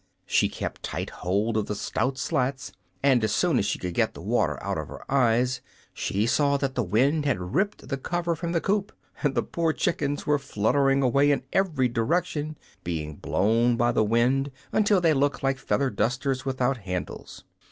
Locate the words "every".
11.53-11.87